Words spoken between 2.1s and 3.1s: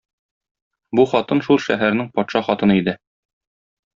патша хатыны иде.